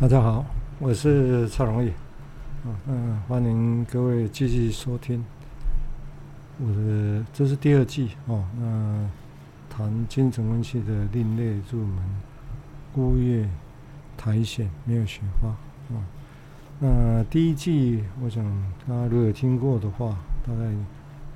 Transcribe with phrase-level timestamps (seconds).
[0.00, 0.44] 大家好，
[0.80, 1.92] 我是蔡荣义，
[2.88, 5.24] 嗯，欢迎各位继续收听
[6.58, 8.44] 我的，这是第二季哦。
[8.58, 9.08] 那
[9.70, 12.04] 谈精神分析的另类入门，
[12.92, 13.48] 孤月
[14.16, 15.50] 苔藓没有雪花
[15.96, 16.02] 啊。
[16.80, 18.44] 那第一季，我想
[18.88, 20.72] 大家如果有听过的话，大概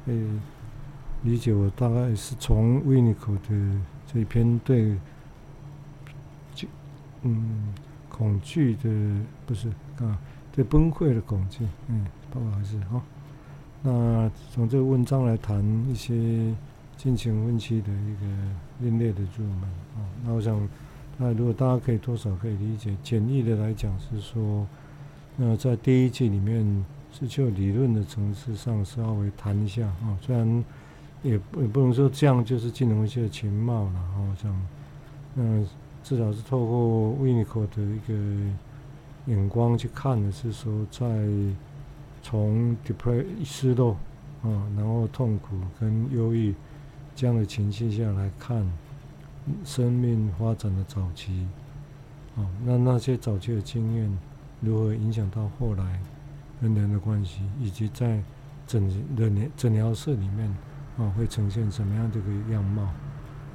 [0.04, 0.20] 会
[1.22, 3.80] 理解我大概是从维尼口的
[4.12, 4.98] 这一篇对，
[6.56, 6.66] 就
[7.22, 7.72] 嗯。
[8.18, 8.90] 恐惧的
[9.46, 9.68] 不是
[10.00, 10.18] 啊，
[10.52, 13.00] 对崩溃的恐惧，嗯，不好意思哈。
[13.80, 16.12] 那从这个文章来谈一些
[16.96, 18.26] 精神分析的一个
[18.80, 19.62] 另类的入门
[19.96, 20.02] 啊。
[20.24, 20.68] 那我想，
[21.16, 24.66] 那如果大家可以多少可以理解，简易的来讲是说，
[25.36, 30.64] 那在第一季里面是就理论的层次上稍微谈一下啊，虽然
[31.22, 34.14] 也也不能说这样就是精神分析的全貌了啊。
[34.18, 34.60] 我想，
[36.08, 38.14] 至少是透过维尼口的一个
[39.26, 41.06] 眼光去看的是说，在
[42.22, 43.94] 从 depression 失落
[44.42, 46.54] 啊，然后痛苦跟忧郁
[47.14, 48.66] 这样的情绪下来看
[49.66, 51.46] 生命发展的早期
[52.38, 54.18] 啊，那那些早期的经验
[54.62, 56.00] 如何影响到后来
[56.62, 58.18] 人人的关系，以及在
[58.66, 60.48] 诊诊诊疗室里面
[60.96, 62.88] 啊会呈现什么样的一个样貌。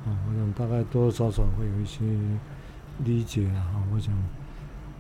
[0.05, 2.03] 啊，我想大概多多少少会有一些
[3.05, 3.81] 理解啊。
[3.93, 4.13] 我想，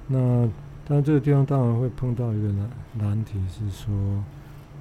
[0.07, 0.49] 那
[0.85, 3.93] 但这个地方当然会碰到一个难难题，是说，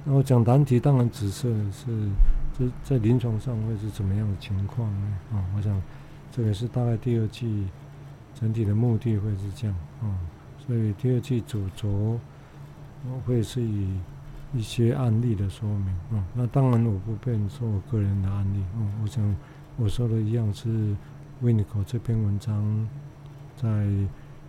[0.05, 2.09] 那我讲难题当然指涉的是，
[2.57, 5.07] 这在临床上会是怎么样的情况呢？
[5.33, 5.81] 啊，我想
[6.31, 7.67] 这个是大概第二季
[8.33, 10.07] 整体的目的会是这样啊，
[10.65, 12.17] 所以第二季主轴
[13.05, 13.99] 我会是以
[14.53, 16.23] 一些案例的说明啊。
[16.33, 19.35] 那当然我不便说我个人的案例啊，我想。
[19.75, 20.95] 我说的一样是
[21.41, 22.87] 维尼口这篇文章，
[23.55, 23.87] 在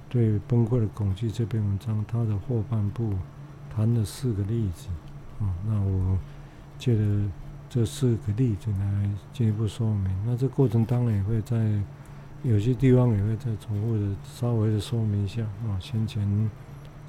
[0.09, 3.15] 对崩溃的恐惧这篇文章，它的后半部
[3.75, 4.89] 谈了四个例子
[5.41, 5.49] 啊。
[5.67, 6.19] 那我
[6.79, 7.31] 借着
[7.71, 10.15] 这四个例子来进一步说明。
[10.27, 11.81] 那这过程当然也会在
[12.43, 16.51] 有些地方也会再重复的稍微的说明一下啊，先前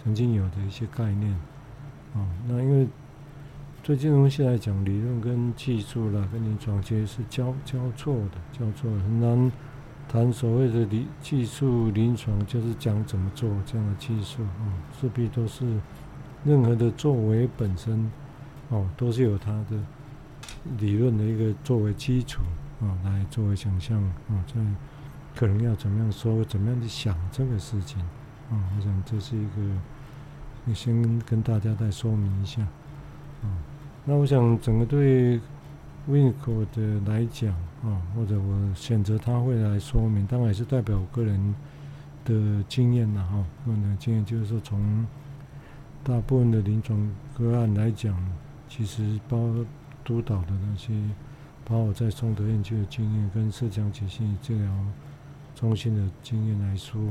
[0.02, 1.34] 曾经有的一些概念
[2.14, 2.25] 啊。
[2.48, 2.88] 那因为。
[3.85, 9.51] 对金融系来讲，理论跟技术啦，跟临床其实是交交错的，交错很难
[10.09, 15.79] 谈所谓的理技术临床，就是讲怎么做这样的技术啊，势必都是
[16.44, 18.09] 任何的作为本身
[18.69, 19.78] 哦，都是有它的
[20.79, 22.41] 理论的一个作为基础
[22.81, 24.56] 啊，来作为想象啊，这
[25.35, 28.01] 可能要怎么样说，怎么样去想这个事情
[28.50, 29.62] 啊，我想这是一个，
[30.63, 32.63] 你先跟大家再说明一下
[33.44, 33.75] 啊。
[34.08, 35.40] 那我想，整个对
[36.08, 37.52] 维尼口的来讲
[37.84, 41.56] 啊，或者我选择他会来说明，当然也是代表我个人
[42.24, 43.44] 的经验了哈。
[43.66, 45.08] 个人的经验就是说，从
[46.04, 48.16] 大部分的临床个案来讲，
[48.70, 49.52] 其实包
[50.04, 50.94] 督导的那些，
[51.64, 54.72] 包括我在松德院区的经验，跟社交体系治疗
[55.56, 57.02] 中心的经验来说，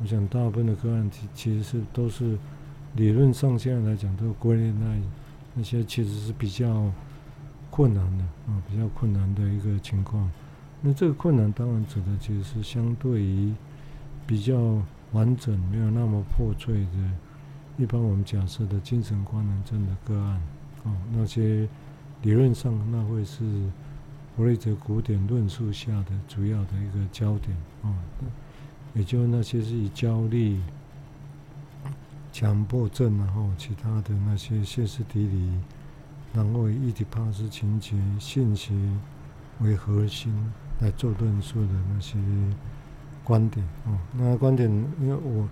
[0.00, 2.38] 我想大部分的个案其其实是都是
[2.94, 5.00] 理论上现在来讲都归类在。
[5.54, 6.90] 那些其实是比较
[7.70, 10.30] 困难的啊，比较困难的一个情况。
[10.80, 13.52] 那这个困难当然指的其实是相对于
[14.26, 17.10] 比较完整、没有那么破碎的，
[17.76, 20.40] 一般我们假设的精神官能症的个案
[20.84, 21.68] 啊，那些
[22.22, 23.42] 理论上那会是
[24.36, 27.92] 弗洛伊德古典论述下的主要的一个焦点啊，
[28.94, 30.58] 也就那些是以焦虑。
[32.32, 35.50] 强迫症，然后其他的那些歇斯底里，
[36.32, 38.72] 然后以伊底帕斯情节、信息
[39.60, 40.32] 为核心
[40.80, 42.16] 来做论述的那些
[43.24, 44.70] 观点哦，那观点，
[45.00, 45.48] 因为我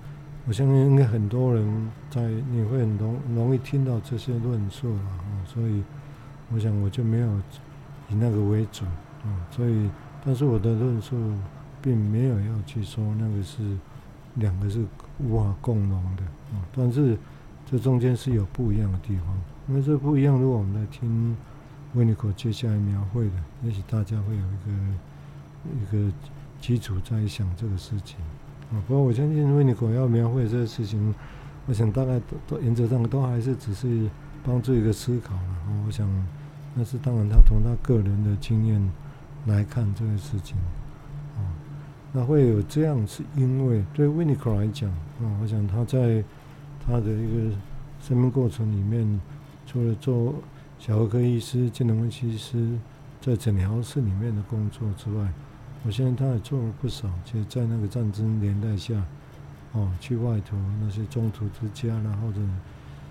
[0.47, 5.83] 我相信应该很多人在你会很容容易听到这些论述了哦，所以
[6.53, 7.29] 我想我就没有
[8.09, 8.85] 以那个为主
[9.25, 9.91] 啊，所以
[10.25, 11.17] 但是我的论述
[11.83, 13.77] 并没有要去说那个是
[14.37, 14.85] 两个是
[15.21, 16.23] 无法共融的。
[16.53, 17.19] 啊，但是
[17.67, 19.39] 这中间是有不一样的地方。
[19.69, 21.37] 因为这不一样，如果我们来听
[21.95, 23.33] 维尼口接下来描绘的，
[23.63, 26.13] 也许大家会有一个一个
[26.61, 28.17] 基础在想这个事情。
[28.73, 31.15] 啊，不过我相信维尼口要描绘这个事情，
[31.67, 34.09] 我想大概都都原则上都还是只是
[34.45, 35.41] 帮助一个思考了。
[35.41, 36.09] 啊，我想
[36.75, 38.93] 那是当然，他从他个人的经验
[39.47, 40.57] 来看这个事情。
[42.13, 46.25] 那会有这样，是因为对维尼口来讲，啊，我想他在。
[46.91, 47.55] 他的一个
[48.01, 49.21] 生命过程里面，
[49.67, 50.35] 除了做
[50.79, 52.79] 小儿科医师、精神分析师
[53.21, 55.31] 在诊疗室里面的工作之外，
[55.85, 57.07] 我相信他也做了不少。
[57.27, 59.05] 其实，在那个战争年代下，
[59.73, 62.41] 哦，去外头那些中途之家啦，或者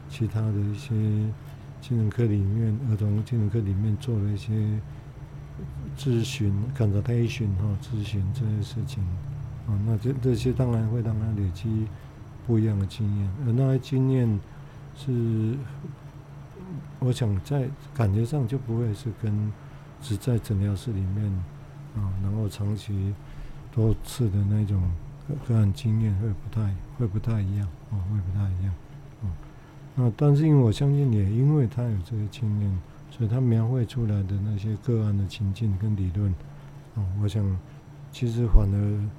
[0.10, 0.96] 其他的一些
[1.80, 4.54] 精神科里面、儿童精神科里面做了一些
[5.98, 9.04] 咨询、consultation 哈，咨询这些事情，
[9.68, 11.88] 啊，那这这些当然会让他累积
[12.46, 14.40] 不一样的经验，而那些经验
[14.96, 15.58] 是，
[17.00, 19.52] 我想在感觉上就不会是跟
[20.02, 21.26] 只在诊疗室里面
[21.96, 23.14] 啊，然后长期
[23.74, 24.82] 多次的那种
[25.48, 28.74] 个案经验会不太会不太一样啊，会不太一样
[29.24, 29.34] 啊。
[29.96, 36.32] 那但是因为我相信也因为他有这个经验，所以他描绘出来的那些个案的情境跟理论
[36.96, 37.44] 啊，我想
[38.12, 39.10] 其实反而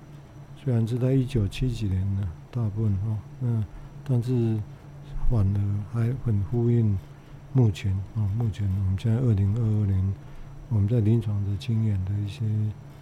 [0.63, 3.65] 虽然是在一九七几年的大部分哈，那
[4.05, 4.59] 但是
[5.31, 5.61] 反而
[5.93, 6.99] 还很呼应。
[7.55, 10.15] 目前啊，目前我们现在二零二二年，
[10.69, 12.45] 我们在临床的经验的一些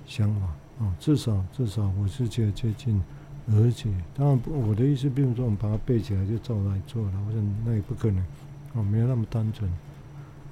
[0.07, 0.47] 想法
[0.79, 3.03] 啊，至少至少我是觉得接近，
[3.49, 8.25] 而且当然我的意思并不是说我们把它背起来就照来做了，我想那也不可能
[8.73, 9.69] 啊，没有那么单纯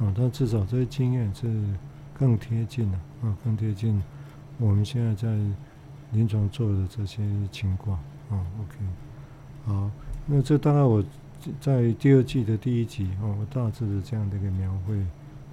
[0.04, 1.48] 啊，但至少这些经验是
[2.18, 4.02] 更贴近了啊，更贴近
[4.58, 5.28] 我们现在在
[6.12, 7.98] 临床做的这些情况
[8.30, 8.76] 啊，OK，
[9.66, 9.90] 好，
[10.26, 11.02] 那这大概我。
[11.60, 14.96] 在第二季的第一集哦，我大致的这样的一个描绘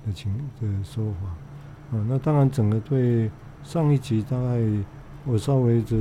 [0.06, 3.30] 的情的说法啊，那当然整个对
[3.62, 4.57] 上一集大概
[5.25, 5.98] 我稍微的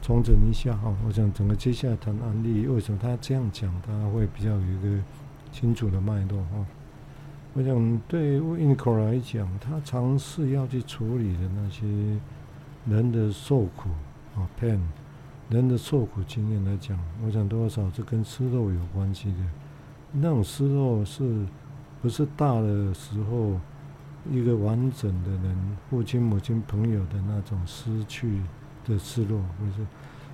[0.00, 5.02] 重整一下哈，我想整个接下来谈案例，为什么他这样讲，他会比较有一个
[5.52, 6.64] 清楚的脉络哈。
[7.54, 11.86] 我想对 Inko 来讲，他尝试要去处理的那些
[12.86, 13.88] 人的受苦
[14.36, 14.80] 啊，pain。
[15.50, 19.38] 人的受苦经验来讲，我想多少是跟失落有关系的。
[20.12, 21.46] 那种失落是，
[22.02, 23.58] 不是大的时候
[24.30, 28.42] 一个完整的人，父亲、母亲、朋友的那种失去
[28.84, 29.86] 的失落，不是，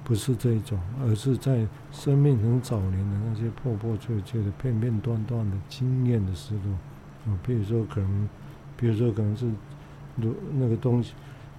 [0.03, 6.77] 不是这一种，而是在生命很早年的那些破破碎碎的、片片段段的经验的失落。
[7.27, 8.29] 啊，比如说可能，
[8.77, 9.47] 比如说可能是
[10.17, 11.13] 如那个东西。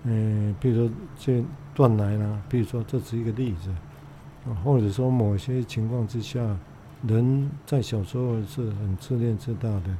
[0.07, 3.71] 嗯，比如说这断奶啦，比如说这是一个例子，
[4.47, 6.55] 啊，或者说某些情况之下，
[7.07, 9.97] 人在小时候是很自恋自大的，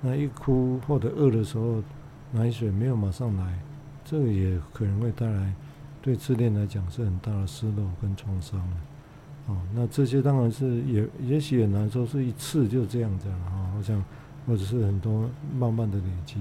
[0.00, 1.82] 那一哭或者饿的时候，
[2.30, 3.58] 奶水没有马上来，
[4.04, 5.52] 这个也可能会带来
[6.00, 14.00] 对自恋来讲是很大的失落跟创伤的，哦，那这些当然是也也许也难说是一次就这样子了啊，我想
[14.48, 16.40] 或者是很多慢慢的累积。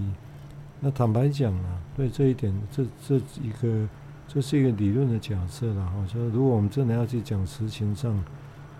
[0.80, 3.88] 那坦白讲啊，对这一点，这这一个，
[4.28, 5.86] 这是一个理论的假设啦。
[5.88, 8.24] 哈，说如果我们真的要去讲实情上，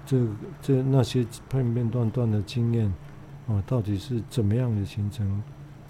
[0.06, 0.26] 这
[0.62, 2.86] 这那些片片段段的经验，
[3.48, 5.44] 啊，到底是怎么样的形成，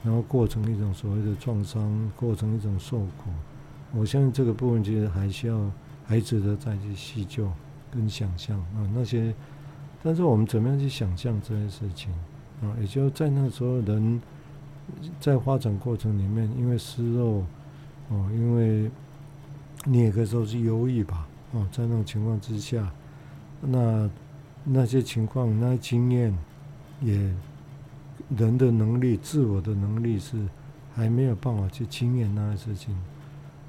[0.04, 3.30] 然后过程一种所谓的创伤，过程一种受苦，
[3.94, 5.72] 我相信这个部分其实还需要，
[6.06, 7.52] 还值得再去细究
[7.92, 9.34] 跟想象啊那些。
[10.02, 12.12] 但是我们怎么样去想象这些事情
[12.62, 12.76] 啊？
[12.80, 14.22] 也就在那个时候人。
[15.20, 17.46] 在发展过程里面，因为失落，
[18.08, 18.90] 哦，因为
[19.84, 22.90] 你也可以说是忧郁吧，哦，在那种情况之下，
[23.60, 24.10] 那
[24.64, 26.34] 那些情况、那些经验，
[27.02, 27.14] 也
[28.38, 30.38] 人的能力、自我的能力是
[30.96, 32.98] 还没有办法去经验那些事情，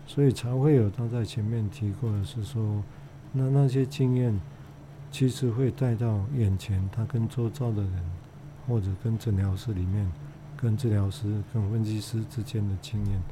[0.07, 2.81] 所以才会有他在前面提过的是说，
[3.33, 4.39] 那那些经验
[5.11, 7.93] 其实会带到眼前，他跟周遭的人，
[8.69, 10.09] 或者跟诊疗室里面。
[10.61, 13.23] 跟治疗师、跟分析师之间的经验，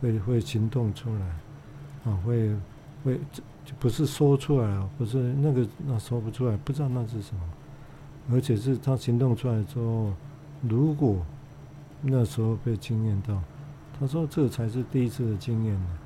[0.00, 1.26] 会会行动出来，
[2.04, 2.54] 啊，会
[3.02, 3.18] 会
[3.64, 7.42] 就不是说出来啊，不是那个那说不出来，不知道那是什么，
[8.30, 10.12] 而且是他行动出来之后，
[10.62, 11.16] 如果
[12.00, 13.42] 那时候被经验到，
[13.98, 15.98] 他说这才是第一次的经验呢，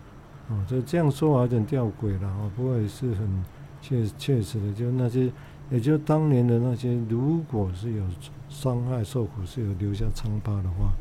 [0.49, 3.45] 啊，就这样说有点吊诡了啊，不过也是很
[3.83, 5.31] 确确实的，就那些。
[5.73, 8.05] 也就当年的那些，如果是有
[8.51, 10.93] 伤害、受苦，是有留下疮疤的话，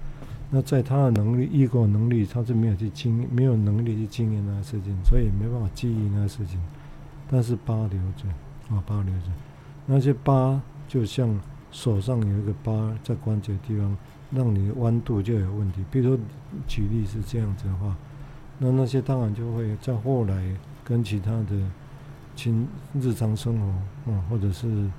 [0.49, 6.57] 那在他的能力、预过能力，他是没有去经，没有能力去经验那些事情，所以没办法记忆那些事情。
[7.29, 8.29] 但是疤留着，
[8.73, 9.27] 啊，疤留着，
[9.85, 11.37] 那些疤就像
[11.69, 13.97] 手上有一个疤在关节的地方，
[14.31, 15.83] 让你的弯度就有问题。
[15.91, 16.23] 比如说
[16.65, 17.93] 举例是这样子的话，
[18.57, 21.69] 那那些当然就会在后来跟其他的。
[22.35, 22.67] 亲
[22.99, 23.73] 日常生活，
[24.07, 24.89] 嗯，或者是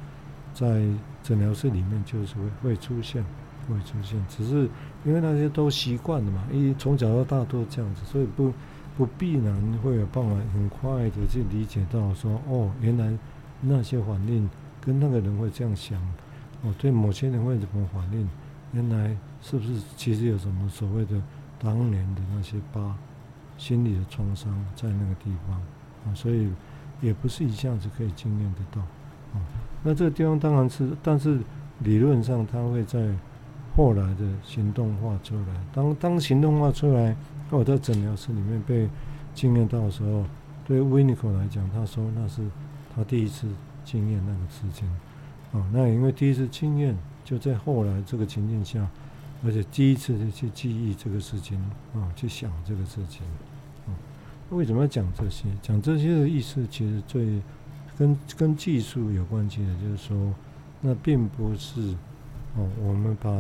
[0.55, 0.87] 在
[1.23, 3.25] 诊疗室里面，就是会会出现，
[3.69, 4.23] 会出现。
[4.29, 4.69] 只是
[5.05, 8.53] 因为那些都习惯了嘛，因为从小到大都这样子，所以不
[8.97, 13.13] 不必然会有办法很快的去理解到说，哦，原来
[13.61, 14.49] 那些反应
[14.81, 16.01] 跟那个人会这样想，
[16.63, 18.29] 哦，对某些人会怎么反应？
[18.73, 21.21] 原来是不是其实有什么所谓的
[21.59, 22.95] 当年的那些疤，
[23.59, 25.57] 心理的创伤在那个地方
[26.07, 26.15] 啊？
[26.15, 26.49] 所以。
[27.03, 28.81] 也不是一下子可以经验得到。
[29.35, 29.43] 啊，
[29.83, 31.41] 那这个地方当然是，但是
[31.81, 33.13] 理论上它会在
[33.77, 35.47] 后来的行动化出来。
[35.75, 37.15] 当当行动化出来，
[37.51, 38.89] 我在诊疗室里面被
[39.35, 40.25] 经验到的时候，
[40.65, 42.41] 对维尼口来讲，他说那是
[42.95, 43.49] 他第一次
[43.85, 44.89] 经验那个事情。
[45.53, 48.89] 啊，那因为第一次经验，就在后来这个情境下，
[49.45, 51.59] 而且第一次就去记忆这个事情，
[51.95, 53.23] 啊，去想这个事情。
[54.53, 55.45] 为什么要讲这些？
[55.61, 57.41] 讲这些的意思，其实最。
[57.99, 60.35] 跟跟技术有关系的，就是说，
[60.81, 61.95] 那并不是
[62.57, 63.31] 哦，我们把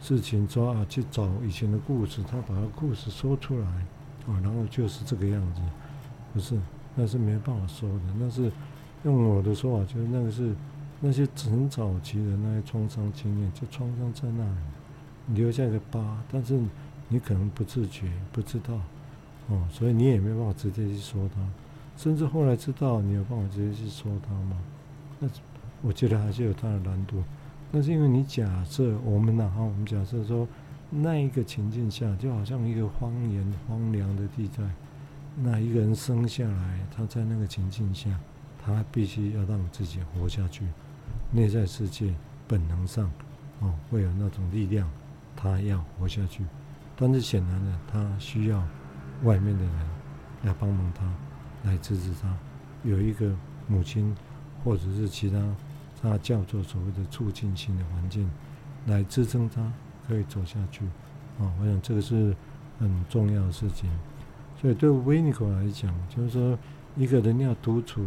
[0.00, 3.66] 事情抓啊，去找以前的故事，他把他故事说出来，
[4.26, 5.60] 哦，然后就是这个样子，
[6.32, 6.56] 不是，
[6.94, 8.50] 那是没办法说的，那是
[9.02, 10.54] 用我的说法，就是那个是
[11.00, 16.58] 那些很早期的那些创伤经验，就创伤在那里留下一个疤，但是
[17.08, 18.80] 你可能不自觉不知道，
[19.48, 21.40] 哦，所以你也没办法直接去说他。
[21.96, 24.56] 甚至后来知道你有办法直接去说他吗？
[25.18, 25.28] 那
[25.82, 27.22] 我觉得还是有它的难度。
[27.70, 30.46] 那是因为你假设我们哪怕我们假设说
[30.90, 34.62] 那一个情境下就好像一个荒原荒凉的地带，
[35.36, 38.10] 那一个人生下来，他在那个情境下，
[38.64, 40.64] 他必须要让自己活下去，
[41.30, 42.14] 内在世界
[42.46, 43.10] 本能上
[43.60, 44.88] 哦会有那种力量，
[45.34, 46.44] 他要活下去。
[46.96, 48.62] 但是显然的，他需要
[49.22, 49.72] 外面的人
[50.44, 51.04] 来帮忙他。
[51.64, 52.32] 来支持他，
[52.84, 53.34] 有一个
[53.66, 54.14] 母亲，
[54.62, 55.36] 或者是其他，
[56.00, 58.30] 他叫做所谓的促进性的环境，
[58.86, 59.72] 来支撑他
[60.06, 60.84] 可以走下去。
[61.40, 62.36] 啊，我想这个是
[62.78, 63.90] 很重要的事情。
[64.60, 66.56] 所以对维尼口来讲，就是说
[66.94, 68.06] 一个人要独处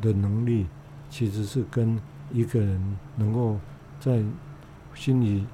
[0.00, 0.66] 的能力，
[1.10, 1.98] 其实是跟
[2.30, 3.58] 一个人能够
[3.98, 4.22] 在
[4.94, 5.44] 心里，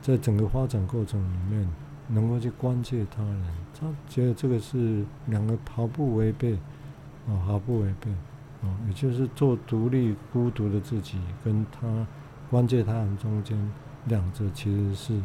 [0.00, 1.68] 在整个发展过程里面，
[2.08, 3.44] 能够去关切他人，
[3.78, 6.58] 他觉得这个是两个毫不违背。
[7.28, 8.08] 哦，毫不违背，
[8.62, 12.06] 哦，也就是做独立孤独的自己，跟他
[12.48, 13.58] 关切他人中间，
[14.04, 15.20] 两者其实是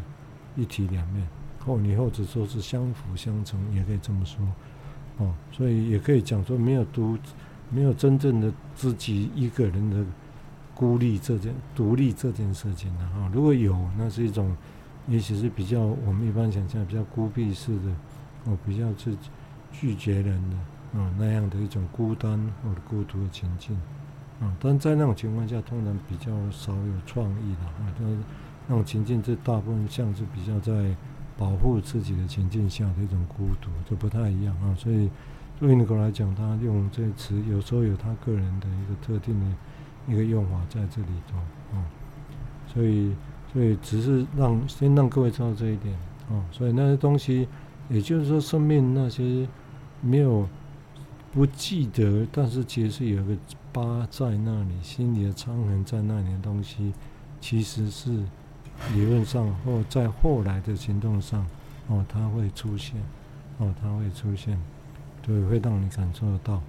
[0.56, 1.28] 一体两面，
[1.64, 4.44] 或你或者说是相辅相成，也可以这么说，
[5.18, 7.16] 哦，所以也可以讲说没有独，
[7.70, 10.04] 没有真正的自己一个人的
[10.74, 14.58] 孤立这件独立这件事情的哈，如果有，那是一种，
[15.08, 17.92] 也许是比较我们一般想象比较孤僻式的，
[18.46, 19.18] 哦，比较是
[19.72, 20.58] 拒绝人的。
[20.94, 23.74] 啊，那样的一种孤单或者孤独的情境，
[24.42, 28.18] 啊，但在那种情况下，通常比较少有创意的啊，就是
[28.68, 30.94] 那种情境，这大部分像是比较在
[31.38, 34.76] 保护自己的情境下的一种孤独，就不太一样啊。
[34.76, 35.10] 所以
[35.58, 39.46] 对于尼克来讲，他用这词有时候有他个人的一个特定的
[40.10, 41.38] 一个用法在这里头
[41.74, 41.88] 啊。
[42.68, 43.16] 所以，
[43.52, 45.94] 所以只是让先让各位知道这一点
[46.30, 46.44] 啊。
[46.52, 47.48] 所以那些东西，
[47.90, 49.48] 也就是说，生命那些
[50.02, 50.48] 没有。
[51.34, 53.34] 不记得，但是其实有个
[53.72, 56.92] 疤在那里，心里的伤痕在那里的东西，
[57.40, 58.12] 其实是
[58.94, 61.48] 理论上或在后来的行动上，
[61.88, 63.02] 哦，它会出现，
[63.60, 64.60] 哦，它会出现，
[65.22, 66.62] 对，会让你感受得到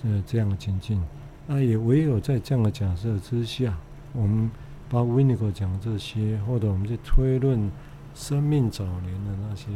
[0.00, 1.02] 这这样的情境。
[1.48, 3.76] 那也唯有在这样的假设之下，
[4.12, 4.48] 我们
[4.88, 7.70] 把维尼口讲这些，或者我们去推论
[8.14, 9.66] 生命早年的那些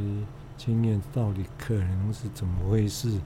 [0.57, 3.21] 经验，到底可能是怎么回事？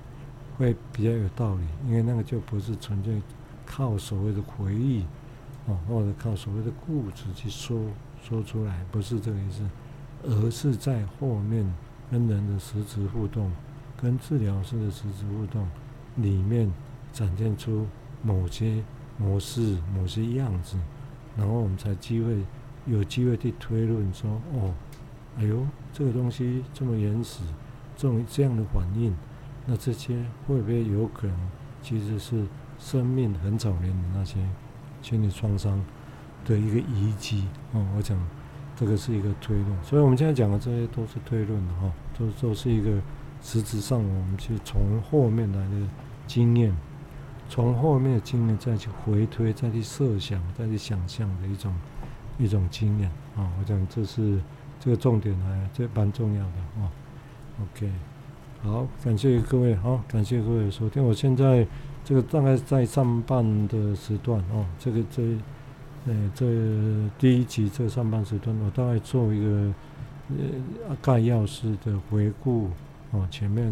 [0.59, 3.21] 会比较有道理，因为那个就不是纯粹
[3.67, 5.05] 靠所谓的回忆，
[5.67, 7.79] 哦，或者靠所谓的故事去说
[8.23, 9.63] 说出来，不是这个意思，
[10.25, 11.71] 而是在后面
[12.11, 13.53] 跟人的实质互动，
[14.01, 15.69] 跟治疗师的实质互动
[16.17, 16.73] 里面
[17.13, 17.87] 展现出
[18.23, 18.83] 某些
[19.19, 20.79] 模式、某些样子，
[21.37, 22.37] 然后我们才机会
[22.87, 24.73] 有机会去推论说，哦，
[25.39, 27.43] 哎呦，这个东西这么原始，
[27.97, 29.15] 这种这样的反应。
[29.67, 31.37] 那这些会不会有可能，
[31.83, 32.47] 其实是
[32.79, 34.37] 生命很早年的那些
[35.03, 35.85] 心理创伤
[36.45, 37.49] 的一个遗迹？
[37.73, 38.17] 哦，我讲
[38.77, 43.03] 这个是一个推论，所以我们现在讲的这些都是推论的哈，都都是一个
[43.43, 45.87] 实质上我们去从后面来的
[46.27, 46.73] 经验，
[47.49, 51.75] 从后面的经验再去回推，再去设想，再去想象的一种
[52.39, 53.51] 一种经验啊。
[53.59, 54.41] 我讲这是
[54.81, 56.91] 这个重点来，这蛮重要的啊。
[57.63, 57.91] OK。
[58.63, 61.05] 好，感谢各位，好，感谢各位的收听。
[61.05, 61.65] 我现在
[62.03, 65.23] 这个大概在上半的时段哦，这个这，
[66.07, 66.47] 呃，这
[67.17, 69.73] 第一集这个上半时段，我大概做一个
[70.31, 72.71] 呃概要式的回顾
[73.13, 73.71] 哦，前面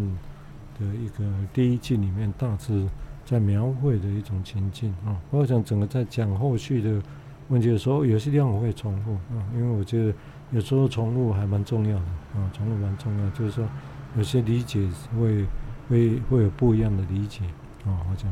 [0.79, 2.87] 的一个第一季里面大致
[3.25, 5.17] 在描绘的一种情境啊。
[5.31, 7.03] 我想整个在讲后续的
[7.49, 10.15] 问题的时候，有些地方我会重复啊，因为我觉得
[10.51, 12.05] 有时候重复还蛮重要的
[12.37, 13.67] 啊，重复蛮重要，就是说。
[14.17, 14.79] 有些理解
[15.19, 15.45] 会
[15.89, 17.41] 会会有不一样的理解
[17.85, 18.31] 啊，我想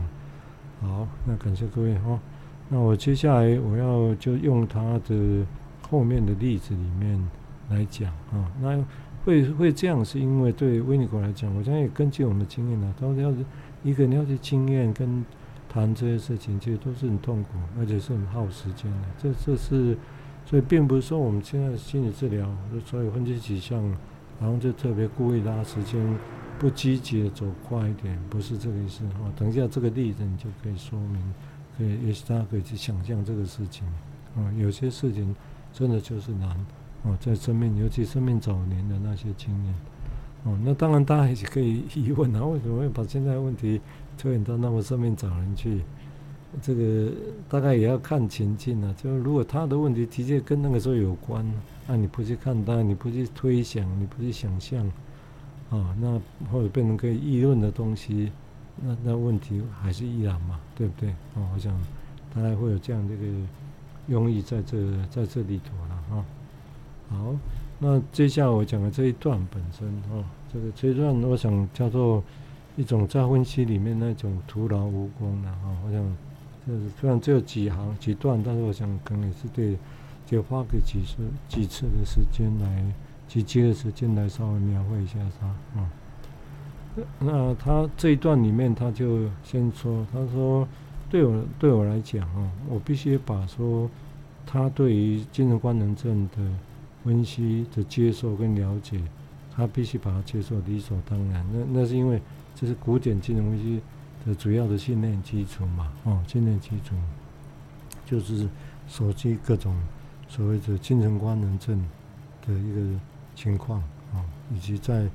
[0.81, 2.21] 好，那感谢各位哈。
[2.69, 5.45] 那我接下来我要就用他的
[5.91, 7.21] 后面的例子里面
[7.69, 8.49] 来讲啊。
[8.61, 8.79] 那
[9.25, 13.39] 会会这样，是因为对维尼狗来讲，我相信根据我们的经验呢，都要是
[13.83, 15.25] 一个你要去经验跟
[15.69, 19.09] 谈这些事情，其实都是很痛苦，而且是很耗时间的。
[19.19, 19.97] 这这是
[20.45, 22.49] 所以并不是说我们现在心理治疗，
[22.85, 23.83] 所以分析几项，
[24.41, 26.19] 然后就特别故意拉时间，
[26.59, 29.33] 不积极的走快一点，不是这个意思哈。
[29.37, 31.35] 等一下这个例子你就可以说明。
[31.79, 33.87] 可以，也许大家可以去想象这个事情，
[34.37, 35.35] 啊，有些事情
[35.73, 36.51] 真的就是难，
[37.03, 39.75] 哦，在生命，尤其生命早年的那些经验，
[40.45, 43.81] 哦，那当然大家也可以疑问啊，为什么会把现在问题
[44.19, 45.81] 推演到那么上面找人去？
[46.61, 47.11] 这个
[47.49, 51.43] 大概也要看情境啊，就是如果他的问题的确跟那个时候有关，
[51.87, 54.85] 那你不去看待，你不去推想，你不去想象，
[55.71, 56.21] 啊，那
[56.51, 58.31] 或者变成可以议论的东西。
[58.85, 61.11] 那那问题还是依然嘛，对不对？
[61.37, 61.73] 哦，我想
[62.35, 63.25] 大概会有这样的一个
[64.09, 66.25] 用意在这在这里头了哈。
[67.11, 67.35] 好，
[67.85, 72.23] 那接下来我讲的这一段本身哈，这个这一段我想叫做
[72.77, 75.77] 一种在分析里面那种徒劳无功的哈。
[75.85, 76.17] 我想
[76.65, 79.77] 就是虽然只有几行几段，但是我想可能也是对，
[80.25, 81.17] 就花个几次
[81.49, 82.85] 几次的时间来
[83.27, 85.47] 几节的时间来稍微描绘一下它
[85.81, 85.91] 啊。
[87.19, 90.69] 那他这一段里面，他就先说，他说，
[91.11, 93.91] 对我对我来讲啊，我必须把说
[94.47, 96.39] 他对于精神官能症的
[97.05, 99.01] 分析的接受跟了解，
[99.55, 101.45] 他必须把它接受理所当然。
[101.53, 102.21] 那那是因为
[102.55, 103.81] 这是古典金融分析
[104.27, 106.95] 的主要的训练基础嘛，哦，训练基础
[108.07, 108.49] 就是
[108.89, 109.75] 熟悉各种
[110.29, 111.79] 所谓的精神官能症
[112.47, 113.01] 的一个
[113.35, 113.81] 情况
[114.13, 115.09] 啊，以及在。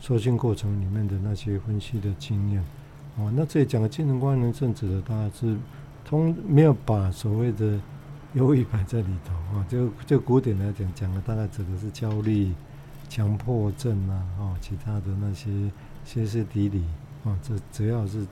[0.00, 2.62] 受训过程里面的那些分析的经验，
[3.16, 5.56] 哦，那这里讲的精神官能症指的大概是
[6.04, 7.80] 通没有把所谓的
[8.34, 12.52] 忧郁摆在里头啊，就就古典来讲讲的大概指的是焦虑、
[13.08, 15.50] 强迫症啊，哦，其他的那些
[16.04, 16.84] 歇斯底里
[17.24, 18.26] 啊，这主要是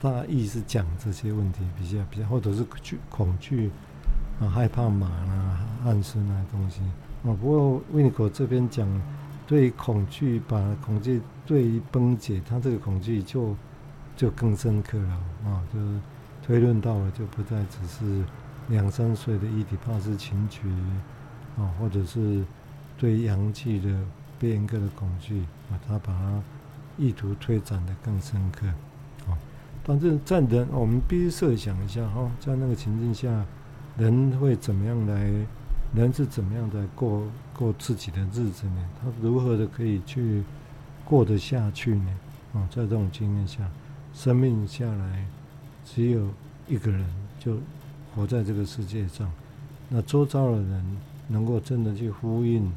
[0.00, 3.70] 大意是讲这些问题比较比较，或者是惧恐惧
[4.40, 6.80] 啊、害怕马啊、暗示那些东西
[7.24, 7.32] 啊。
[7.32, 8.88] 不过维尼口这边讲。
[9.46, 13.54] 对于恐惧，把恐惧对于崩解，他这个恐惧就
[14.16, 15.10] 就更深刻了
[15.44, 15.62] 啊！
[15.70, 16.00] 就是
[16.42, 18.24] 推论到了，就不再只是
[18.68, 20.60] 两三岁的伊底帕斯情结
[21.56, 22.44] 啊，或者是
[22.98, 23.98] 对阳气的
[24.38, 26.42] 被阉割的恐惧啊，他把它
[26.96, 28.66] 意图推展得更深刻
[29.30, 29.38] 啊。
[29.84, 33.44] 但是在人，我们必须设想一下哈，在那个情境下，
[33.98, 35.32] 人会怎么样来？
[35.94, 37.22] 人是怎么样的过
[37.56, 38.84] 过自己的日子呢？
[39.00, 40.42] 他如何的可以去
[41.04, 42.18] 过得下去呢？
[42.52, 43.70] 啊，在这种经验下，
[44.12, 45.24] 生命下来
[45.84, 46.26] 只有
[46.66, 47.06] 一个人
[47.38, 47.58] 就
[48.14, 49.30] 活在这个世界上，
[49.88, 50.96] 那周遭的人
[51.28, 52.70] 能够真的去呼应，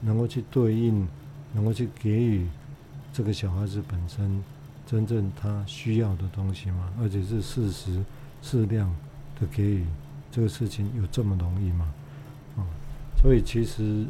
[0.00, 1.06] 能够去对应，
[1.54, 2.46] 能够去给予
[3.12, 4.42] 这个小孩子本身
[4.86, 6.92] 真正他需要的东西吗？
[7.00, 8.04] 而且是适时
[8.42, 8.94] 适量
[9.40, 9.86] 的给予，
[10.30, 11.92] 这个事情有这么容易吗？
[12.56, 12.60] 啊
[13.16, 14.04] 所以其实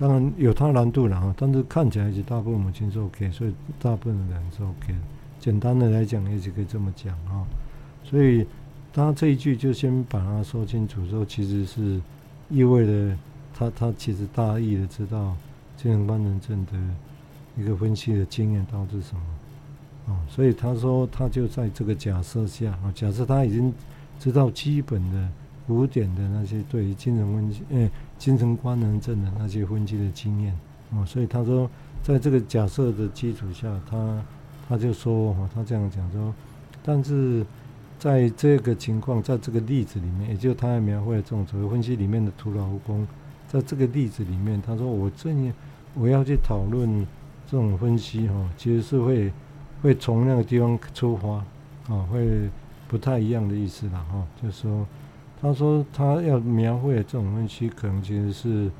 [0.00, 4.94] 当然有它难度了哈，但是看起来是大部分母亲是 OK，所以大部分的人是 OK。
[5.38, 7.46] 简单的来讲，也就可以这么讲啊。
[8.02, 8.44] 所以
[8.92, 12.00] 他这一句就先把它说清楚，之后其实是
[12.50, 13.16] 意味着
[13.54, 15.36] 他他其实大意的知道
[15.76, 16.72] 精神官能症的
[17.56, 19.22] 一个分析的经验到底是什么
[20.12, 20.20] 啊。
[20.28, 23.72] 所以他说他就在这个假设下啊，假设他已经
[24.20, 25.28] 知道基本的。
[25.64, 30.52] 古典的那些对于精神分析，诶，精神官能症的那些分析的经验，
[30.90, 31.70] 哦，所以他说，
[32.02, 34.24] 在这个假设的基础下，他
[34.68, 36.34] 他就说，哦，他这样讲说，
[36.82, 37.46] 但是
[38.02, 43.06] 在这个情况，在这个例子里面，也就他描绘这种所谓分析里面的徒劳无功，
[43.46, 45.52] 在这个例子里面，他说我这里
[45.94, 47.06] 我要去讨论
[47.46, 49.32] 这种分析，哈，其实是会
[49.80, 52.50] 会从那个地方出发，啊，会
[52.88, 54.84] 不太一样的意思了，哈，就是说。
[55.40, 58.70] 他说他要描绘的这种分析，可能其实是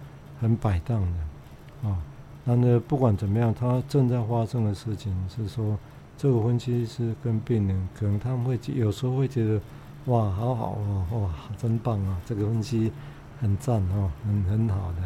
[0.40, 1.98] 很摆荡的啊。
[2.44, 5.76] 那呢，不管怎么样，他正在发生的事情是说，
[6.16, 9.60] 这个分析师跟病人，可能他们会有时候会觉得，
[10.06, 12.92] 哇，好好哦，哇，真棒啊，这个分析
[13.40, 14.98] 很赞哦，很很好的。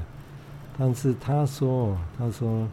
[0.78, 2.68] 但是他说，他说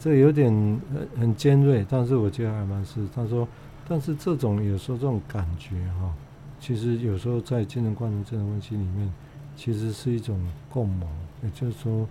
[0.00, 3.06] 这有点很很尖锐，但是我觉得还蛮是。
[3.14, 3.46] 他说，
[3.86, 6.10] 但是这种有时候这种感觉哈。
[6.58, 9.12] 其实有时候在精神官能症的分析里面，
[9.54, 11.06] 其实是一种共谋，
[11.42, 12.08] 也就是说，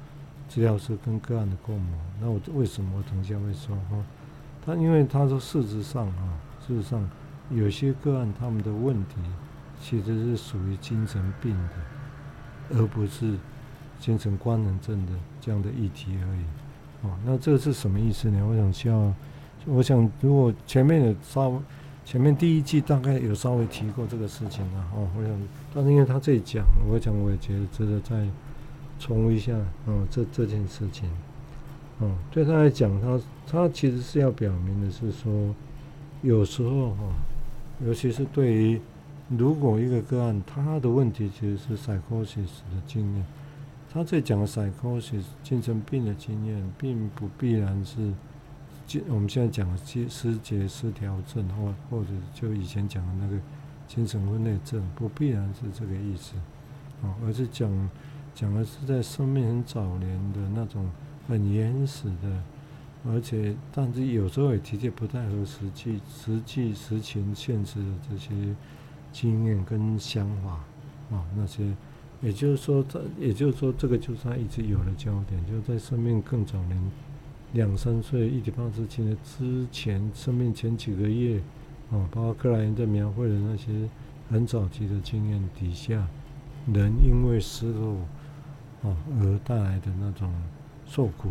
[0.48, 1.98] 治疗师跟个案的共谋。
[2.22, 3.98] 那我为什么我等一下会说哈？
[4.66, 7.10] 他因为他说事实上啊，事实上，
[7.52, 9.16] 有些个案他们的问题
[9.82, 13.36] 其实是属于精神病的，而不是
[14.00, 16.44] 精神官能症的这样的议题而已。
[17.06, 18.42] 哦，那这个是什么意思呢？
[18.48, 19.14] 我想需要，
[19.66, 21.62] 我想如果前面有稍，
[22.06, 24.88] 前面第一季大概有稍微提过这个事情啊。
[24.96, 28.26] 哦，我想，但是因为他这里讲，我讲我也觉得值得再
[28.98, 29.54] 重温一下。
[29.86, 31.10] 哦，这这件事情，
[32.32, 35.54] 对他来讲，他他其实是要表明的是说，
[36.22, 37.04] 有时候哈，
[37.86, 38.80] 尤其是对于
[39.30, 43.26] 如果一个个案他的问题其实是 psychosis 的经验。
[43.92, 48.12] 他在讲的 psychosis 精神病的经验，并不必然是，
[49.08, 49.78] 我们现在讲的
[50.10, 53.38] 失节失调症，或或者就以前讲的那个
[53.88, 56.34] 精神分裂症，不必然是这个意思，
[57.04, 57.70] 啊，而是讲
[58.34, 60.90] 讲的是在生命很早年的那种
[61.28, 62.44] 很原始的，
[63.06, 68.32] 而且但是有时候也的确不太合实际、实际实情现实的这些
[69.12, 70.64] 经验跟想法，
[71.16, 71.74] 啊，那些。
[72.22, 76.92] 也就是说，这也就是说，这个就是他一直有的焦点，就是在生命更早年
[77.52, 81.42] 两三岁一点半之前的之前，生命前几个月，
[81.92, 83.74] 啊，包括克莱因在描绘的那些
[84.30, 86.08] 很早期的经验底下，
[86.74, 87.98] 人因为失落
[88.84, 90.34] 啊而带来的那种
[90.86, 91.30] 受苦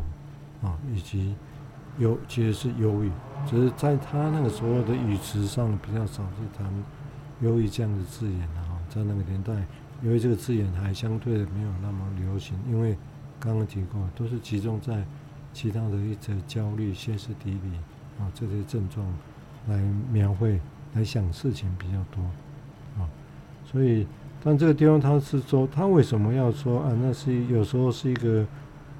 [0.63, 1.35] 啊，以及
[1.99, 3.11] 忧，其实是忧郁，
[3.47, 6.67] 只是在他那个时候的语词上比较少去谈
[7.41, 9.53] 忧郁这样的字眼啊，在那个年代。
[10.05, 12.99] 因为这个字眼还相对的没有那么流行，因为
[13.39, 15.05] 刚刚提过，都是集中在
[15.53, 17.79] 其他的一些焦虑、歇斯底里
[18.19, 19.07] 啊这些症状
[19.69, 20.59] 来描绘、
[20.95, 22.21] 来想事情比较多
[23.01, 23.07] 啊，
[23.65, 24.05] 所以
[24.43, 26.93] 但这个地方他是说，他为什么要说啊？
[27.01, 28.45] 那是有时候是一个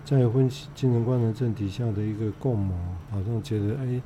[0.05, 2.75] 在分析精神官能症底下的一个共谋，
[3.11, 4.01] 好像觉得哎，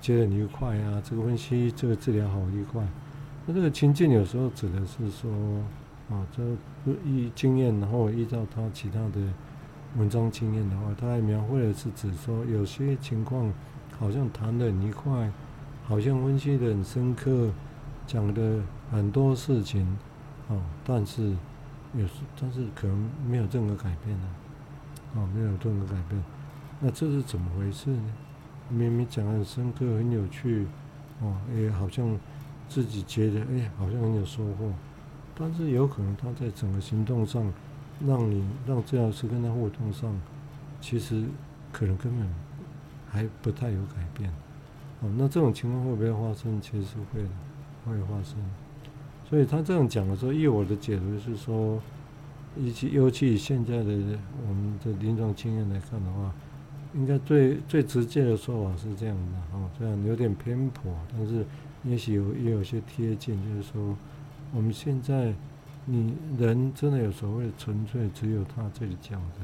[0.00, 2.86] 觉得很愉快啊，这个分析这个治疗好愉快。
[3.46, 5.30] 那这个情境有时候指的是说。
[6.08, 6.40] 啊，这
[7.04, 9.20] 依经验，然后依照他其他的
[9.98, 13.52] 文章经验的话，他还描绘的是指说，有些情况
[13.98, 15.28] 好像谈得很愉快，
[15.84, 17.50] 好像分析得很深刻，
[18.06, 19.84] 讲的很多事情，
[20.48, 20.54] 啊，
[20.84, 21.34] 但是
[21.92, 24.28] 有时，但是可能没有任何改变呢，
[25.16, 26.22] 哦，没有任何改变，
[26.78, 28.12] 那这是怎么回事呢？
[28.68, 30.66] 明明讲得很深刻、很有趣，
[31.22, 32.18] 哦，也好像
[32.68, 34.70] 自己觉得，哎，好像很有收获。
[35.38, 37.50] 但是有可能他在整个行动上，
[38.06, 40.14] 让你让治疗师跟他互动上，
[40.80, 41.24] 其实
[41.72, 42.28] 可能根本
[43.08, 44.30] 还不太有改变。
[45.00, 46.60] 哦，那这种情况会不会发生？
[46.60, 47.22] 其实是会，
[47.86, 48.36] 会发生。
[49.28, 51.80] 所以他这样讲的时候，以我的解读是说，
[52.58, 53.92] 以及尤其以现在的
[54.48, 56.34] 我们的临床经验来看的话，
[56.94, 59.56] 应该最最直接的说法是这样的。
[59.56, 61.44] 哦，这样有点偏颇，但是
[61.84, 63.96] 也许有也有些贴近，就是说。
[64.54, 65.34] 我们现在，
[65.84, 69.40] 你人真的有所谓纯粹只有他这里讲的，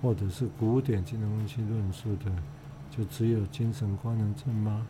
[0.00, 2.30] 或者是古典精神分析论述的，
[2.90, 4.86] 就只有精神官能症吗？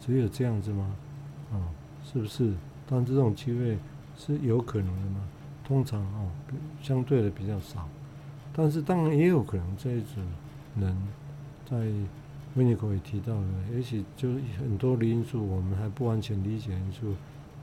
[0.00, 0.96] 只有这样子吗？
[1.52, 1.62] 啊、
[2.04, 2.52] 是不是？
[2.88, 3.78] 但这种机会
[4.18, 5.20] 是有可能的吗？
[5.64, 6.30] 通常哦，
[6.82, 7.88] 相对的比较少。
[8.52, 10.22] 但是当然也有可能这一种
[10.78, 10.96] 人，
[11.68, 11.76] 在
[12.54, 17.14] 温尼科也提到了，也许就很多的因素，我们还不完全理解因素。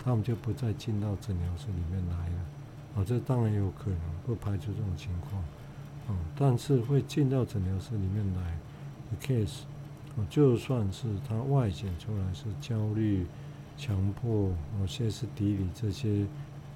[0.01, 2.35] 他们就不再进到诊疗室里面来了，
[2.95, 5.41] 哦，这当然有可能，不排除这种情况，
[6.07, 8.57] 啊、但是会进到诊疗室里面来
[9.11, 9.63] 的 case，
[10.29, 13.27] 就算是他外显出来是焦虑、
[13.77, 16.25] 强迫、哦歇斯底里这些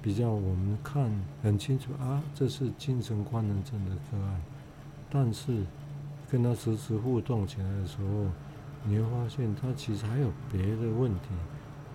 [0.04, 1.10] 比较我们看
[1.42, 4.42] 很清楚啊，这是精神官能症的个案，
[5.08, 5.64] 但是
[6.30, 8.26] 跟他实时互动起来的时候，
[8.84, 11.30] 你会发现他其实还有别的问题。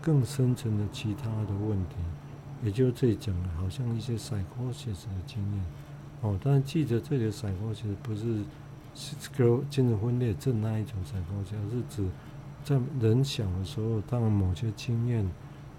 [0.01, 1.95] 更深层的其他的问题，
[2.63, 5.65] 也就这讲了，好像一些闪光现实的经验，
[6.21, 8.43] 哦，但是记得这里的 psychosis 不是
[9.69, 12.09] 精神分裂症那一种闪光现实是指
[12.63, 15.29] 在人小的时候，当然某些经验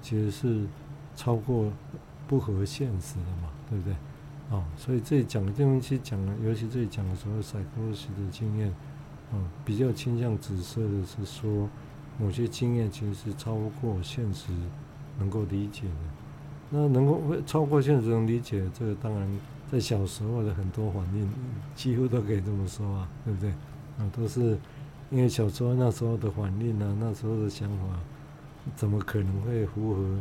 [0.02, 0.66] 其实是
[1.16, 1.72] 超过
[2.30, 3.94] 不合现实的嘛，对不对？
[4.50, 8.72] 哦，所以这里讲的这东西讲的，尤其这里讲的时候 psychosis 的经验，
[9.32, 11.68] 嗯，比较倾向紫色的是说。
[12.18, 14.52] 某些经验其实是超过现实
[15.18, 15.94] 能够理解的，
[16.68, 19.26] 那能够会超过现实能理解，这个当然
[19.72, 21.26] 在小时候的很多反应
[21.74, 23.50] 几乎都可以这么说啊，对不对？
[23.98, 24.58] 啊，都是
[25.08, 27.84] 因为小时候那时候的反应啊，那时候的想法，
[28.76, 30.18] 怎么可能会符合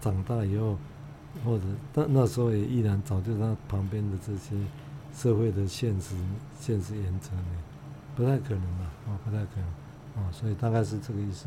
[0.00, 0.78] 长大以后，
[1.44, 4.56] 或者但那时候也依然早就他旁边的这些
[5.14, 6.14] 社会的现实
[6.58, 7.44] 现实原则呢？
[8.16, 9.64] 不太可能吧，啊，不太可能。
[10.24, 11.46] 啊，所以大概是这个意思。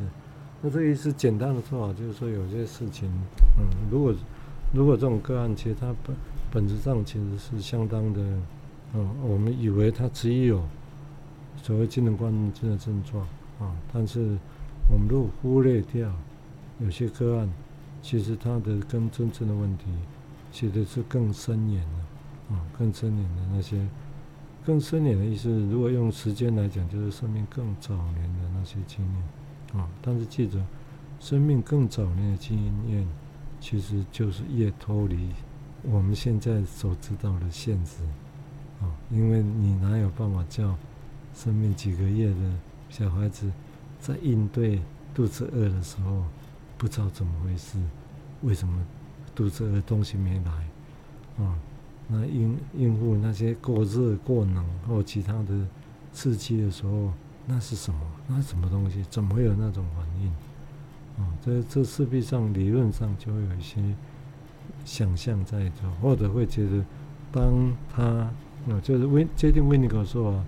[0.61, 3.09] 那这个意思简单的说法就是说，有些事情，
[3.57, 4.15] 嗯，如果
[4.73, 6.15] 如果这种个案，其实它本
[6.51, 8.21] 本质上其实是相当的，
[8.93, 10.63] 嗯，我们以为它只有
[11.61, 13.21] 所谓精神关键的症状
[13.59, 14.37] 啊，但是
[14.89, 16.09] 我们如果忽略掉
[16.79, 17.49] 有些个案，
[18.01, 19.85] 其实它的跟真正的问题，
[20.51, 23.87] 其实是更深远的，啊，更深远的那些。
[24.63, 29.89] 更深远的意思，如果用时间来讲，就是生命更早年的那些经验啊。
[30.03, 30.63] 但是记着，
[31.19, 33.07] 生命更早年的经验，
[33.59, 35.29] 其实就是越脱离
[35.81, 38.03] 我们现在所知道的现实
[38.81, 38.85] 啊。
[39.09, 40.77] 因为你哪有办法叫
[41.33, 42.53] 生命几个月的
[42.87, 43.51] 小孩子
[43.99, 44.79] 在应对
[45.15, 46.23] 肚子饿的时候，
[46.81, 47.77] 不知道怎么回事，
[48.41, 48.83] 为什么
[49.35, 51.55] 肚子饿东西没来啊？
[52.07, 55.67] 那应应付那些过热、过冷或其他的
[56.11, 57.13] 刺激的时候，
[57.45, 58.01] 那是什么？
[58.27, 59.05] 那什么东西？
[59.11, 60.29] 怎么会有那种反应？
[61.23, 63.79] 啊，这这势必上理论上就会有一些
[64.83, 66.83] 想象在这，或者会觉得，
[67.31, 70.43] 当他啊，就是温接近温尼克说法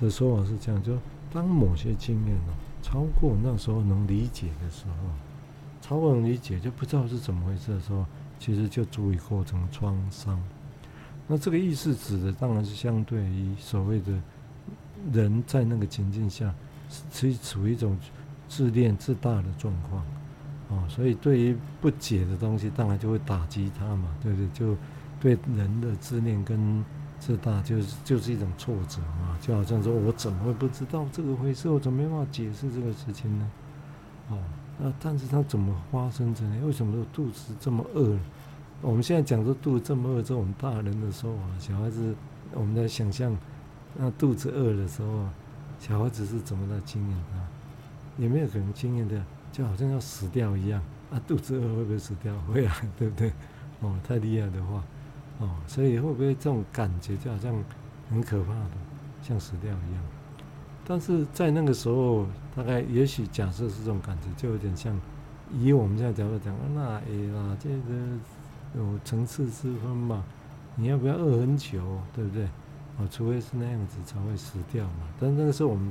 [0.00, 0.98] 的说法是这样，就
[1.32, 2.50] 当某些经验哦
[2.82, 4.94] 超过那时候能理解的时候，
[5.80, 8.04] 超过能理解就不知道是怎么回事的时候，
[8.38, 10.40] 其实就足以构成创伤。
[11.26, 14.12] 那这个意思指的当然是相对于所谓的
[15.12, 16.54] 人在那个情境下，
[17.12, 17.96] 是处于一种
[18.48, 20.02] 自恋自大的状况，
[20.70, 24.48] 啊，所以对于不解的东西，当然就会打击他嘛，对不对？
[24.54, 24.76] 就
[25.20, 26.84] 对人的自恋跟
[27.20, 31.68] 自大，就是就是一种挫折嘛，就好像说我怎么会不知道这个回事？
[31.68, 33.50] 我怎么没办法解释这个事情呢？
[34.30, 34.38] 哦，
[34.80, 36.64] 那但是它怎么发生的呢？
[36.64, 38.16] 为什么肚子这么饿？
[38.80, 42.14] 我们现在讲说肚子这么饿，这种大人的说法，小孩子
[42.52, 43.36] 我们在想象，
[43.96, 45.26] 那肚子饿的时候，
[45.80, 47.42] 小孩子是怎么来经验啊？
[48.18, 51.20] 有没有可能经验的，就好像要死掉一样啊？
[51.26, 52.32] 肚子饿会不会死掉？
[52.42, 53.32] 会啊，对不对？
[53.80, 54.84] 哦，太厉害的话，
[55.38, 57.52] 哦，所以会不会这种感觉就好像
[58.10, 58.70] 很可怕的，
[59.22, 60.02] 像死掉一样？
[60.88, 64.98] 但是在那个时候，大概也许假设是这种感觉，就有点像
[65.52, 68.18] 以我们现在角度讲，那哎啦，这个。
[68.76, 70.22] 有层次之分嘛？
[70.76, 71.80] 你要不要饿很久，
[72.14, 72.44] 对不对？
[72.98, 75.08] 哦，除非是那样子才会死掉嘛。
[75.18, 75.90] 但那个时候我们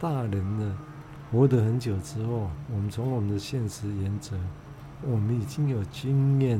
[0.00, 0.74] 大人呢，
[1.30, 4.38] 活得很久之后，我们从我们的现实原则，
[5.02, 6.58] 我们已经有经验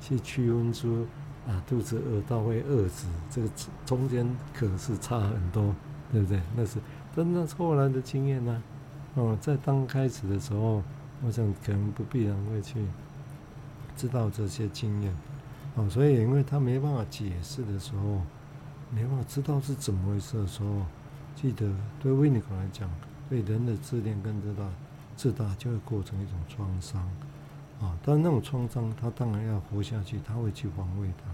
[0.00, 1.06] 去区分出
[1.46, 3.48] 啊，肚子饿到会饿死，这个
[3.86, 5.72] 中间可是差很多，
[6.10, 6.42] 对不对？
[6.56, 6.80] 那是，
[7.14, 8.62] 但那是后来的经验呢。
[9.14, 10.82] 哦，在刚开始的时候，
[11.24, 12.84] 我想可能不必然会去。
[13.96, 15.14] 知道这些经验，
[15.76, 18.20] 哦，所以因为他没办法解释的时候，
[18.90, 20.82] 没办法知道是怎么回事的时候，
[21.36, 21.72] 记得
[22.02, 22.90] 对维尼克来讲，
[23.30, 24.68] 对人的自恋跟自大，
[25.16, 27.00] 自大就会构成一种创伤，
[27.80, 31.30] 啊，但那种创伤，他当然要活下去，他会去防卫它，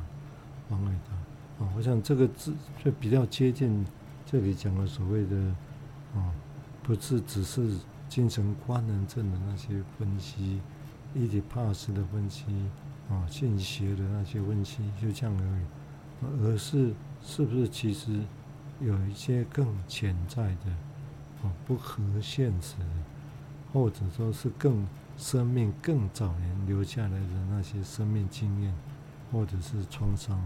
[0.68, 3.86] 防卫它，啊，我想这个字就比较接近
[4.26, 5.54] 这里讲的所谓的，
[6.14, 6.32] 啊，
[6.82, 7.76] 不是只是
[8.08, 10.60] 精神官能症的那些分析。
[11.12, 12.44] 伊底帕斯的分析
[13.08, 18.20] 啊，现学的那些分析就这样而已，而是是不是其实
[18.80, 20.70] 有一些更潜在的
[21.42, 22.84] 啊，不合现实的，
[23.72, 28.72] 或者说是更生命更早年留下来的那些生命经验，
[29.32, 30.38] 或者是创伤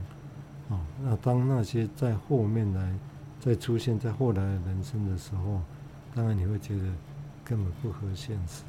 [0.70, 2.98] 啊，那当那些在后面来
[3.44, 5.60] 再出现在后来人生的时候，
[6.14, 6.82] 当然你会觉得
[7.44, 8.62] 根本不合现实。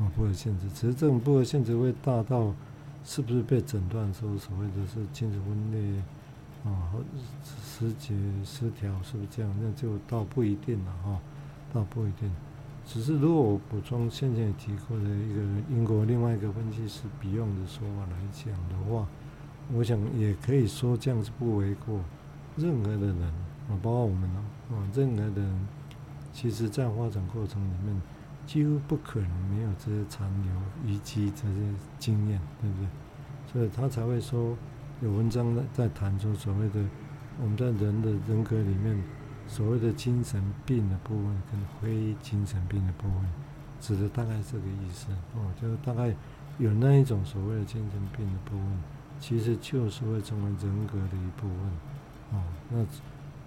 [0.00, 2.52] 啊，不合现实，只是这种不合现实会大到，
[3.04, 6.02] 是不是被诊断说所谓的是精神分裂
[6.64, 6.90] 啊，
[7.64, 8.12] 失节
[8.44, 9.56] 失调，是不是这样？
[9.62, 11.20] 那就倒不一定了哈，
[11.72, 12.28] 倒不一定。
[12.84, 19.06] 只是如果我补充先前提过的一个英国另外一个分析师比用的说法来讲的话，
[19.72, 22.00] 我想也可以说这样是不为过。
[22.56, 23.22] 任何的人
[23.68, 24.42] 啊，包括我们啊，
[24.94, 25.68] 任何的人，
[26.32, 28.00] 其实在发展过程里面。
[28.46, 30.52] 几乎不可能没有这些残留
[30.84, 31.54] 遗迹这些
[32.00, 32.88] 经验，对不对？
[33.52, 34.56] 所以他才会说
[35.00, 36.80] 有文章在谈说所谓的
[37.40, 39.00] 我们在人的人格里面
[39.46, 43.30] 所谓的精神病的部分跟非精神病的部分，
[43.80, 46.12] 指的大概这个意思哦，就是大概
[46.58, 48.82] 有那一种所谓的精神病的部分，
[49.20, 51.70] 其实就是会成为人格的一部分
[52.32, 52.42] 哦。
[52.70, 52.84] 那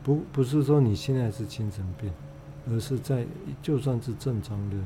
[0.03, 2.11] 不不是说你现在是精神病。
[2.65, 3.25] 而是在
[3.61, 4.77] 就算是正常的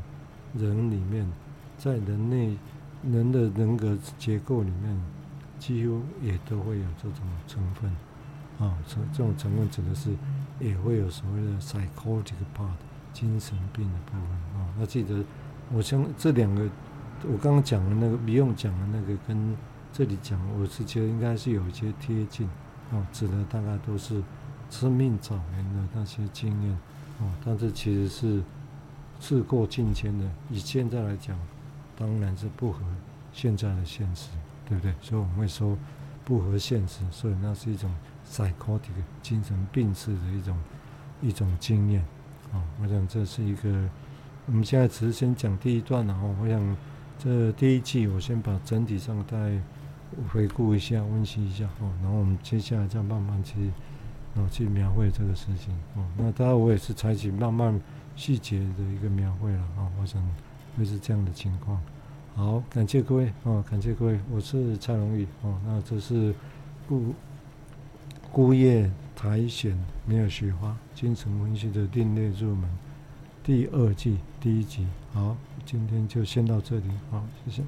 [0.56, 1.32] 人里面，
[1.78, 2.58] 在人类
[3.04, 5.00] 人的人格结构里面，
[5.60, 7.96] 几乎也都会有这种成分
[8.58, 8.76] 啊。
[8.88, 10.10] 这这种成分指的是
[10.60, 12.72] 也会有所谓的 psychotic part
[13.14, 14.74] 精神病的部分啊。
[14.80, 15.24] 那记得
[15.72, 16.68] 我想这两个，
[17.32, 19.56] 我刚刚讲的那个，不用讲的那个，跟
[19.94, 22.50] 这里讲，我是觉得应该是有一些贴近，
[22.92, 24.24] 哦，指的大概都是
[24.70, 26.72] 生命早年的那些经验，
[27.20, 28.42] 哦，但是其实是
[29.20, 30.26] 事过境迁的。
[30.50, 31.38] 以现在来讲，
[31.98, 32.82] 当然是不合
[33.34, 34.30] 现在的现实，
[34.68, 34.94] 对不对？
[35.02, 35.78] 所以我们会说
[36.24, 37.94] 不合现实，所以那是一种
[38.30, 38.80] psychotic
[39.22, 40.58] 精神病式的一种
[41.22, 42.02] 一种经验，
[42.54, 43.90] 啊，我想这是一个。
[44.50, 46.78] 我们现在只是先讲第一段，然后我想
[47.20, 49.62] 这第一季我先把整体上再
[50.32, 53.72] 回顾一下、温习一下哦，然后我们接下来再慢慢去
[54.36, 56.06] 哦去描绘这个事情哦。
[56.18, 57.80] 那当然我也是采取慢慢
[58.16, 60.22] 细节的一个描绘了啊，我想
[60.78, 61.82] 会是这样的情况。
[62.36, 65.60] 好，感谢各位哦，感谢各位，我是蔡荣宇哦。
[65.66, 66.34] 那这是
[66.88, 67.14] 孤
[68.32, 72.70] 孤叶苔藓没有雪花精神分析的另类入门。
[73.44, 77.64] 第二季第一集，好，今天就先到这里，好，谢谢。